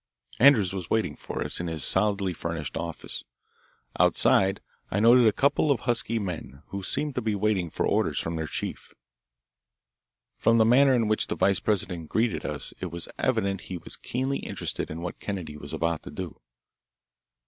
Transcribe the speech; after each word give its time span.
Andrews 0.39 0.73
was 0.73 0.89
waiting 0.89 1.15
for 1.15 1.43
us 1.43 1.59
in 1.59 1.67
his 1.67 1.83
solidly 1.83 2.33
furnished 2.33 2.75
office. 2.75 3.23
Outside 3.99 4.59
I 4.89 4.99
noted 4.99 5.27
a 5.27 5.31
couple 5.31 5.69
of 5.69 5.81
husky 5.81 6.17
men, 6.17 6.63
who 6.69 6.81
seemed 6.81 7.13
to 7.13 7.21
be 7.21 7.35
waiting 7.35 7.69
for 7.69 7.85
orders 7.85 8.17
from 8.17 8.35
their 8.35 8.47
chief. 8.47 8.95
From 10.39 10.57
the 10.57 10.65
manner 10.65 10.95
in 10.95 11.07
which 11.07 11.27
the 11.27 11.35
vice 11.35 11.59
president 11.59 12.09
greeted 12.09 12.47
us 12.47 12.73
it 12.79 12.87
was 12.87 13.09
evident 13.19 13.59
that 13.59 13.65
he 13.67 13.77
was 13.77 13.95
keenly 13.95 14.39
interested 14.39 14.89
in 14.89 15.01
what 15.01 15.19
Kennedy 15.19 15.55
was 15.55 15.71
about 15.71 16.01
to 16.01 16.09
do. 16.09 16.41